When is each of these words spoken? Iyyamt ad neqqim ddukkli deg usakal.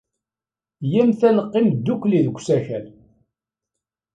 Iyyamt 0.85 1.21
ad 1.27 1.33
neqqim 1.37 1.67
ddukkli 1.71 2.19
deg 2.25 2.35
usakal. 2.37 2.85